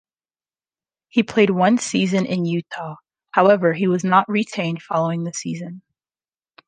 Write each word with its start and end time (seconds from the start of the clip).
He 1.09 1.21
played 1.21 1.51
one 1.51 1.77
season 1.77 2.25
in 2.25 2.43
Utah; 2.43 2.95
however, 3.29 3.71
he 3.73 3.87
was 3.87 4.03
not 4.03 4.27
retained 4.27 4.81
following 4.81 5.25
the 5.25 5.31
season. 5.33 5.83